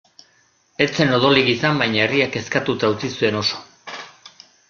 [0.85, 3.63] Ez zen odolik izan, baina herria kezkatuta utzi zuen oso.